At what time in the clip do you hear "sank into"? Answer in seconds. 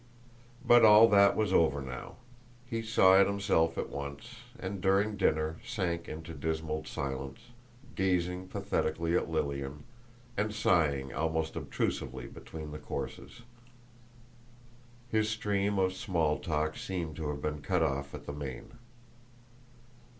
5.63-6.33